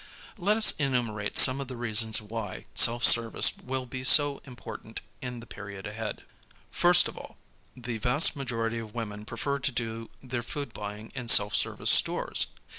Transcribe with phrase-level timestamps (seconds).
[0.39, 5.41] Let us enumerate some of the reasons why self service will be so important in
[5.41, 6.23] the period ahead:
[6.71, 7.37] First of all,
[7.77, 11.91] the vast majority of women prefer to do their food buy ing in self service
[11.91, 12.47] stores.